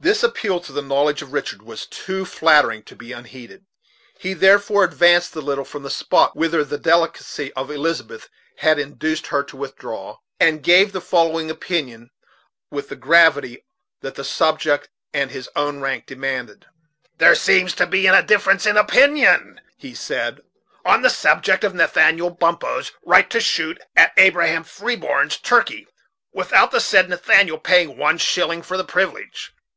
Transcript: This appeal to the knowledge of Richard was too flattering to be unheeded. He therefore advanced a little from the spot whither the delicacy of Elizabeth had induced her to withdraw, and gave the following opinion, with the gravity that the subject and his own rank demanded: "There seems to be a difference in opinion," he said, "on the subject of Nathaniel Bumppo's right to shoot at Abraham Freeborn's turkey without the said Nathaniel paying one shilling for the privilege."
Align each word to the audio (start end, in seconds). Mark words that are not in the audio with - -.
This 0.00 0.22
appeal 0.22 0.60
to 0.60 0.70
the 0.72 0.82
knowledge 0.82 1.22
of 1.22 1.32
Richard 1.32 1.62
was 1.62 1.86
too 1.86 2.26
flattering 2.26 2.82
to 2.82 2.94
be 2.94 3.12
unheeded. 3.12 3.64
He 4.18 4.34
therefore 4.34 4.84
advanced 4.84 5.34
a 5.34 5.40
little 5.40 5.64
from 5.64 5.82
the 5.82 5.88
spot 5.88 6.36
whither 6.36 6.62
the 6.62 6.76
delicacy 6.76 7.50
of 7.54 7.70
Elizabeth 7.70 8.28
had 8.58 8.78
induced 8.78 9.28
her 9.28 9.42
to 9.44 9.56
withdraw, 9.56 10.18
and 10.38 10.62
gave 10.62 10.92
the 10.92 11.00
following 11.00 11.50
opinion, 11.50 12.10
with 12.70 12.90
the 12.90 12.96
gravity 12.96 13.64
that 14.02 14.14
the 14.14 14.24
subject 14.24 14.90
and 15.14 15.30
his 15.30 15.48
own 15.56 15.80
rank 15.80 16.04
demanded: 16.04 16.66
"There 17.16 17.34
seems 17.34 17.72
to 17.76 17.86
be 17.86 18.06
a 18.06 18.22
difference 18.22 18.66
in 18.66 18.76
opinion," 18.76 19.58
he 19.74 19.94
said, 19.94 20.42
"on 20.84 21.00
the 21.00 21.08
subject 21.08 21.64
of 21.64 21.74
Nathaniel 21.74 22.28
Bumppo's 22.28 22.92
right 23.06 23.30
to 23.30 23.40
shoot 23.40 23.80
at 23.96 24.12
Abraham 24.18 24.64
Freeborn's 24.64 25.38
turkey 25.38 25.88
without 26.30 26.72
the 26.72 26.80
said 26.80 27.08
Nathaniel 27.08 27.58
paying 27.58 27.96
one 27.96 28.18
shilling 28.18 28.60
for 28.60 28.76
the 28.76 28.84
privilege." 28.84 29.54